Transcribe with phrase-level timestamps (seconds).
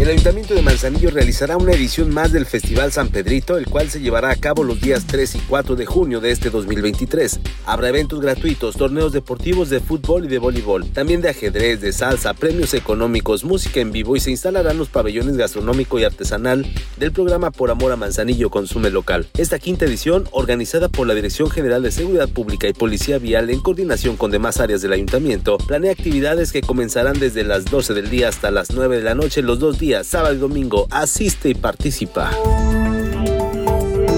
[0.00, 4.00] El Ayuntamiento de Manzanillo realizará una edición más del Festival San Pedrito, el cual se
[4.00, 7.38] llevará a cabo los días 3 y 4 de junio de este 2023.
[7.66, 12.32] Habrá eventos gratuitos, torneos deportivos de fútbol y de voleibol, también de ajedrez, de salsa,
[12.32, 17.50] premios económicos, música en vivo y se instalarán los pabellones gastronómico y artesanal del programa
[17.50, 19.28] Por Amor a Manzanillo Consume Local.
[19.36, 23.60] Esta quinta edición, organizada por la Dirección General de Seguridad Pública y Policía Vial en
[23.60, 28.30] coordinación con demás áreas del Ayuntamiento, planea actividades que comenzarán desde las 12 del día
[28.30, 30.86] hasta las 9 de la noche los dos días sábado y domingo.
[30.90, 32.30] Asiste y participa.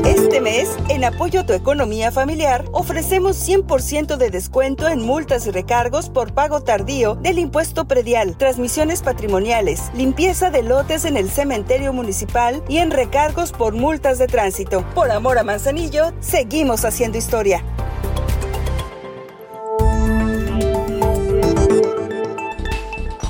[0.04, 5.50] Este mes, en apoyo a tu economía familiar, ofrecemos 100% de descuento en multas y
[5.50, 11.92] recargos por pago tardío del impuesto predial, transmisiones patrimoniales, limpieza de lotes en el cementerio
[11.92, 14.84] municipal y en recargos por multas de tránsito.
[14.94, 17.64] Por amor a Manzanillo, seguimos haciendo historia.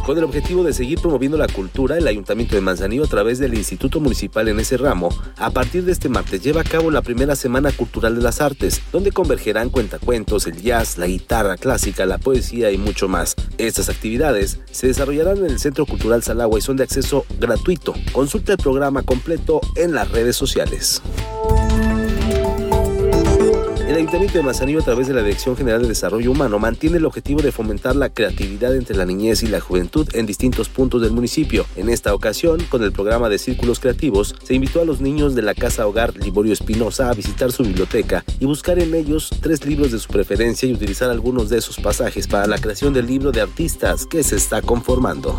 [0.05, 3.55] Con el objetivo de seguir promoviendo la cultura, el Ayuntamiento de Manzanillo, a través del
[3.55, 7.37] Instituto Municipal en ese ramo, a partir de este martes lleva a cabo la primera
[7.37, 12.73] Semana Cultural de las Artes, donde convergerán cuentacuentos, el jazz, la guitarra clásica, la poesía
[12.73, 13.37] y mucho más.
[13.59, 17.95] Estas actividades se desarrollarán en el Centro Cultural Salagua y son de acceso gratuito.
[18.11, 21.01] Consulta el programa completo en las redes sociales.
[23.93, 27.05] El Ayuntamiento de Manzanillo, a través de la Dirección General de Desarrollo Humano, mantiene el
[27.05, 31.11] objetivo de fomentar la creatividad entre la niñez y la juventud en distintos puntos del
[31.11, 31.67] municipio.
[31.77, 35.43] En esta ocasión, con el programa de Círculos Creativos, se invitó a los niños de
[35.43, 39.93] la Casa Hogar Liborio Espinosa a visitar su biblioteca y buscar en ellos tres libros
[39.93, 43.43] de su preferencia y utilizar algunos de esos pasajes para la creación del libro de
[43.43, 45.39] artistas que se está conformando.